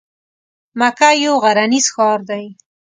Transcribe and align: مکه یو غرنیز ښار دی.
مکه 0.79 1.09
یو 1.23 1.33
غرنیز 1.43 1.85
ښار 1.93 2.19
دی. 2.29 2.45